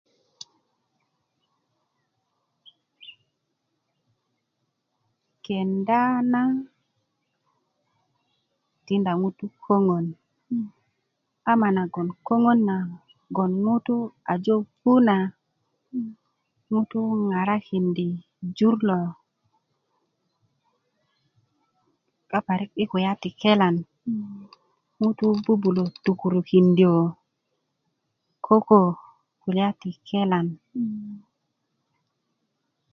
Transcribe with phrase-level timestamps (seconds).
[5.45, 6.41] kenda na
[8.85, 10.05] tinda ŋutu' koŋon
[11.51, 15.17] ama nagon koŋon na nagon ŋutu' aje pu na
[16.73, 18.09] ŋutu' ŋaŋarakindi
[18.57, 18.99] jur lo
[22.31, 23.75] yi parik yi kulya ti kelen
[25.01, 26.93] ŋutu bubulö tukurukindö
[28.45, 28.81] koko
[29.41, 30.47] kulya ti kelan